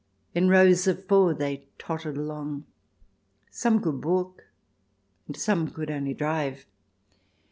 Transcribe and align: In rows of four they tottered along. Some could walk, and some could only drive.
In 0.33 0.49
rows 0.49 0.87
of 0.87 1.05
four 1.05 1.35
they 1.35 1.67
tottered 1.77 2.17
along. 2.17 2.65
Some 3.51 3.79
could 3.79 4.03
walk, 4.03 4.45
and 5.27 5.37
some 5.37 5.67
could 5.69 5.91
only 5.91 6.15
drive. 6.15 6.65